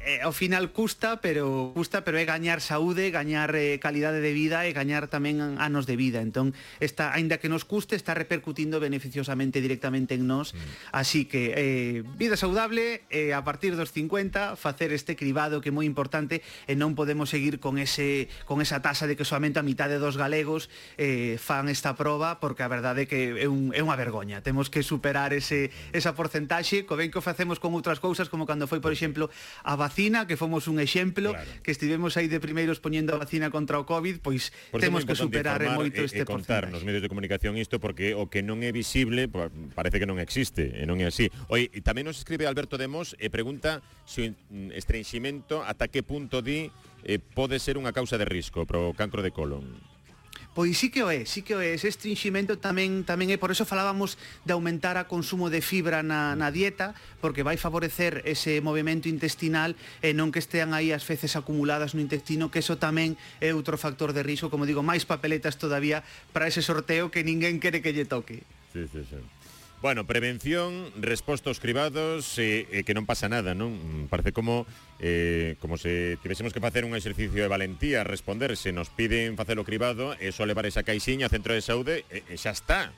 eh, 0.07 0.23
ao 0.23 0.31
final 0.31 0.71
custa, 0.71 1.19
pero 1.19 1.75
custa, 1.75 2.07
pero 2.07 2.23
é 2.23 2.25
gañar 2.25 2.63
saúde, 2.63 3.11
gañar 3.11 3.51
eh, 3.59 3.83
calidade 3.83 4.23
de 4.23 4.31
vida 4.31 4.63
e 4.63 4.71
gañar 4.71 5.11
tamén 5.11 5.43
anos 5.59 5.91
de 5.91 5.99
vida. 5.99 6.23
Entón, 6.23 6.55
está, 6.79 7.11
aínda 7.11 7.43
que 7.43 7.51
nos 7.51 7.67
custe, 7.67 7.99
está 7.99 8.15
repercutindo 8.15 8.79
beneficiosamente 8.79 9.59
directamente 9.59 10.15
en 10.15 10.31
nós. 10.31 10.55
Mm. 10.55 10.95
Así 10.95 11.27
que 11.27 11.51
eh, 11.59 12.07
vida 12.15 12.39
saudable, 12.39 13.03
eh, 13.11 13.35
a 13.35 13.43
partir 13.43 13.75
dos 13.75 13.91
50, 13.91 14.55
facer 14.55 14.95
este 14.95 15.19
crime 15.19 15.32
privado 15.33 15.65
que 15.65 15.73
é 15.73 15.75
moi 15.75 15.89
importante 15.89 16.45
e 16.69 16.77
non 16.77 16.93
podemos 16.93 17.33
seguir 17.33 17.57
con 17.57 17.81
ese 17.81 18.29
con 18.45 18.61
esa 18.61 18.85
tasa 18.85 19.09
de 19.09 19.17
que 19.17 19.25
soamente 19.25 19.57
a 19.57 19.65
mitade 19.65 19.97
dos 19.97 20.21
galegos 20.21 20.69
eh, 21.01 21.41
fan 21.41 21.73
esta 21.73 21.97
proba 21.97 22.37
porque 22.37 22.61
a 22.61 22.69
verdade 22.69 23.05
é 23.05 23.07
que 23.09 23.41
é, 23.41 23.49
un, 23.49 23.73
é 23.73 23.81
unha 23.81 23.97
vergoña. 23.97 24.45
Temos 24.45 24.69
que 24.69 24.85
superar 24.85 25.33
ese, 25.33 25.73
esa 25.97 26.13
porcentaxe, 26.13 26.85
co 26.85 27.01
ben 27.01 27.09
que 27.09 27.17
o 27.17 27.25
facemos 27.25 27.57
con 27.57 27.73
outras 27.73 27.97
cousas, 27.97 28.29
como 28.29 28.45
cando 28.45 28.69
foi, 28.69 28.85
por 28.85 28.93
exemplo, 28.93 29.33
a 29.65 29.73
vacina, 29.73 30.29
que 30.29 30.37
fomos 30.37 30.69
un 30.69 30.77
exemplo, 30.77 31.33
claro. 31.33 31.49
que 31.65 31.73
estivemos 31.73 32.21
aí 32.21 32.29
de 32.29 32.37
primeiros 32.37 32.77
poñendo 32.77 33.17
a 33.17 33.19
vacina 33.25 33.49
contra 33.49 33.81
o 33.81 33.89
COVID, 33.89 34.21
pois 34.21 34.53
por 34.69 34.85
temos 34.85 35.09
que 35.09 35.17
superar 35.17 35.65
moito 35.73 36.05
este 36.05 36.21
e, 36.21 36.25
e 36.25 36.29
contar 36.29 36.69
porcentaxe. 36.69 36.77
nos 36.77 36.85
medios 36.85 37.01
de 37.01 37.09
comunicación 37.09 37.57
isto 37.57 37.81
porque 37.81 38.13
o 38.13 38.29
que 38.29 38.45
non 38.45 38.61
é 38.61 38.69
visible 38.69 39.33
parece 39.73 39.97
que 39.97 40.05
non 40.05 40.21
existe, 40.21 40.77
e 40.77 40.85
non 40.85 41.01
é 41.01 41.09
así. 41.09 41.33
Oi, 41.49 41.73
tamén 41.81 42.05
nos 42.05 42.21
escribe 42.21 42.45
Alberto 42.45 42.77
Demos 42.77 43.17
e 43.17 43.33
pregunta 43.33 43.81
se 44.05 44.29
o 44.29 44.37
mm, 44.53 44.77
estrenximento 44.77 45.22
alimento 45.23 45.63
ata 45.63 45.87
que 45.87 46.03
punto 46.03 46.43
di 46.43 46.67
eh, 47.07 47.23
pode 47.23 47.63
ser 47.63 47.79
unha 47.79 47.95
causa 47.95 48.19
de 48.19 48.27
risco 48.27 48.67
para 48.67 48.83
o 48.83 48.91
cancro 48.91 49.23
de 49.23 49.31
colon? 49.31 49.63
Pois 50.53 50.77
sí 50.77 50.91
que 50.91 51.01
o 51.01 51.09
é, 51.09 51.25
sí 51.25 51.41
que 51.41 51.55
o 51.55 51.63
é, 51.63 51.73
ese 51.79 51.87
estringimento 51.87 52.59
tamén 52.59 53.07
tamén 53.07 53.31
é, 53.31 53.39
por 53.39 53.55
eso 53.55 53.63
falábamos 53.63 54.19
de 54.43 54.53
aumentar 54.53 54.99
a 54.99 55.07
consumo 55.07 55.47
de 55.47 55.63
fibra 55.63 56.03
na, 56.03 56.35
na 56.35 56.51
dieta, 56.51 56.93
porque 57.23 57.47
vai 57.47 57.55
favorecer 57.55 58.21
ese 58.27 58.59
movimento 58.61 59.07
intestinal 59.07 59.79
e 60.03 60.11
non 60.11 60.35
que 60.35 60.43
estean 60.43 60.75
aí 60.75 60.91
as 60.91 61.07
feces 61.07 61.39
acumuladas 61.39 61.95
no 61.95 62.03
intestino, 62.03 62.51
que 62.51 62.61
eso 62.61 62.77
tamén 62.77 63.15
é 63.39 63.55
outro 63.55 63.79
factor 63.79 64.11
de 64.11 64.27
risco, 64.27 64.51
como 64.51 64.67
digo, 64.67 64.83
máis 64.83 65.07
papeletas 65.07 65.55
todavía 65.55 66.03
para 66.35 66.51
ese 66.51 66.67
sorteo 66.67 67.15
que 67.15 67.23
ninguén 67.23 67.63
quere 67.63 67.79
que 67.79 67.95
lle 67.95 68.05
toque. 68.05 68.43
Sí, 68.75 68.85
sí, 68.91 69.07
sí. 69.07 69.23
Bueno, 69.83 70.07
prevención, 70.07 70.93
respostos 70.95 71.59
cribados, 71.59 72.39
eh, 72.39 72.69
eh, 72.71 72.85
que 72.87 72.95
non 72.95 73.03
pasa 73.03 73.27
nada, 73.27 73.51
non? 73.51 74.07
Parece 74.07 74.31
como 74.31 74.63
eh, 75.03 75.59
como 75.59 75.75
se 75.75 76.23
tivésemos 76.23 76.55
que 76.55 76.63
facer 76.63 76.87
un 76.87 76.95
exercicio 76.95 77.43
de 77.43 77.51
valentía, 77.51 78.07
responder, 78.07 78.55
se 78.55 78.71
nos 78.71 78.95
piden 78.95 79.35
facer 79.35 79.59
o 79.59 79.67
cribado, 79.67 80.15
e 80.23 80.31
só 80.31 80.47
levar 80.47 80.71
esa 80.71 80.87
caixiña 80.87 81.27
ao 81.27 81.35
centro 81.35 81.51
de 81.51 81.67
saúde, 81.67 82.07
e, 82.15 82.23
e 82.31 82.39
xa 82.39 82.55
está. 82.55 82.95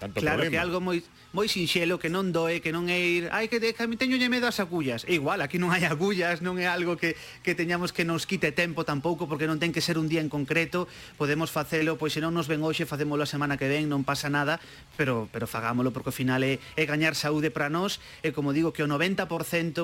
Tanto 0.00 0.20
claro 0.20 0.40
problema. 0.40 0.50
que 0.50 0.58
algo 0.58 0.80
moi 0.80 1.04
moi 1.36 1.46
sinxelo 1.46 2.00
que 2.00 2.08
non 2.08 2.32
doe, 2.32 2.64
que 2.64 2.72
non 2.72 2.88
é 2.88 2.98
ir, 2.98 3.24
ai 3.30 3.52
que, 3.52 3.60
que 3.60 3.84
teño 4.00 4.16
medo 4.32 4.48
as 4.48 4.58
agullas. 4.58 5.04
E 5.04 5.20
igual, 5.20 5.44
aquí 5.44 5.60
non 5.60 5.70
hai 5.70 5.84
agullas, 5.84 6.40
non 6.40 6.56
é 6.56 6.64
algo 6.64 6.96
que 6.96 7.20
que 7.44 7.52
teñamos 7.52 7.92
que 7.92 8.08
nos 8.08 8.24
quite 8.24 8.50
tempo 8.56 8.88
tampouco 8.88 9.28
porque 9.28 9.44
non 9.44 9.60
ten 9.60 9.76
que 9.76 9.84
ser 9.84 10.00
un 10.00 10.08
día 10.08 10.24
en 10.24 10.32
concreto, 10.32 10.88
podemos 11.20 11.52
facelo, 11.52 12.00
pois 12.00 12.16
se 12.16 12.24
non 12.24 12.32
nos 12.32 12.48
ven 12.48 12.64
hoxe, 12.64 12.88
facémolo 12.88 13.22
a 13.22 13.30
semana 13.30 13.60
que 13.60 13.68
ven, 13.68 13.92
non 13.92 14.02
pasa 14.02 14.32
nada, 14.32 14.56
pero 14.96 15.28
pero 15.28 15.44
fagámolo 15.44 15.92
porque 15.92 16.10
ao 16.10 16.16
final 16.16 16.40
é, 16.42 16.56
é 16.80 16.82
gañar 16.88 17.12
saúde 17.12 17.52
para 17.52 17.68
nós 17.68 18.00
e 18.24 18.32
como 18.32 18.56
digo 18.56 18.72
que 18.72 18.80
o 18.80 18.88
90% 18.88 19.28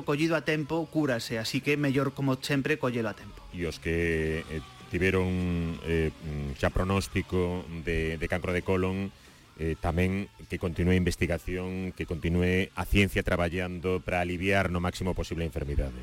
collido 0.02 0.32
a 0.32 0.48
tempo 0.48 0.88
cúrase, 0.88 1.36
así 1.36 1.60
que 1.60 1.76
mellor 1.76 2.16
como 2.16 2.40
sempre 2.40 2.80
collelo 2.80 3.12
a 3.12 3.14
tempo. 3.14 3.44
E 3.52 3.68
os 3.68 3.76
que 3.76 4.40
eh, 4.48 4.64
tiveron 4.88 5.76
eh, 5.84 6.10
mm, 6.10 6.56
xa 6.56 6.72
pronóstico 6.72 7.62
de, 7.84 8.16
de 8.16 8.26
cancro 8.26 8.56
de 8.56 8.64
colon 8.64 9.12
eh, 9.56 9.76
tamén 9.80 10.28
que 10.52 10.60
continúe 10.60 10.92
a 10.92 11.00
investigación, 11.00 11.92
que 11.96 12.04
continúe 12.04 12.68
a 12.76 12.84
ciencia 12.84 13.24
traballando 13.24 14.04
para 14.04 14.20
aliviar 14.20 14.68
no 14.68 14.80
máximo 14.84 15.16
posible 15.16 15.44
a 15.44 15.50
enfermidade. 15.50 16.00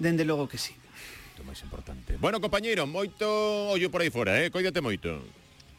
Dende 0.00 0.24
logo 0.24 0.48
que 0.48 0.56
sí. 0.60 0.76
O 1.36 1.44
máis 1.44 1.60
importante. 1.60 2.16
Bueno, 2.16 2.40
compañeiro, 2.40 2.88
moito 2.88 3.28
ollo 3.68 3.92
por 3.92 4.00
aí 4.00 4.08
fora, 4.08 4.40
eh? 4.40 4.48
Coídate 4.48 4.80
moito. 4.80 5.20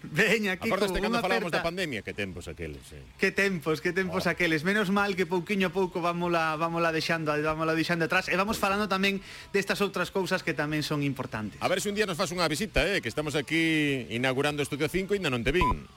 Veña, 0.04 0.56
Kiko, 0.62 0.78
Acordaste 0.78 1.02
cando 1.02 1.18
falamos 1.18 1.50
aperta. 1.50 1.58
da 1.58 1.66
pandemia, 1.66 2.06
que 2.06 2.14
tempos 2.14 2.46
aqueles, 2.46 2.86
eh? 2.94 3.02
Que 3.18 3.34
tempos, 3.34 3.82
que 3.82 3.90
tempos 3.90 4.30
oh. 4.30 4.30
aqueles. 4.30 4.62
Menos 4.62 4.94
mal 4.94 5.18
que 5.18 5.26
pouquiño 5.26 5.68
a 5.68 5.74
pouco 5.74 6.06
vámola, 6.06 6.54
vámola 6.56 6.94
deixando, 6.94 7.34
vámola 7.34 7.74
deixando 7.74 8.06
atrás 8.06 8.30
e 8.30 8.38
vamos 8.38 8.62
pois. 8.62 8.70
falando 8.70 8.86
tamén 8.86 9.18
destas 9.50 9.82
outras 9.82 10.14
cousas 10.14 10.46
que 10.46 10.54
tamén 10.54 10.86
son 10.86 11.02
importantes. 11.02 11.58
A 11.58 11.68
ver 11.68 11.82
se 11.82 11.90
un 11.90 11.98
día 11.98 12.06
nos 12.06 12.16
faz 12.16 12.30
unha 12.30 12.46
visita, 12.46 12.86
eh, 12.86 13.02
que 13.02 13.10
estamos 13.10 13.34
aquí 13.34 14.06
inaugurando 14.14 14.62
Estudio 14.62 14.86
5 14.86 15.18
e 15.18 15.18
ainda 15.18 15.34
non 15.34 15.42
te 15.42 15.50
vin. 15.50 15.90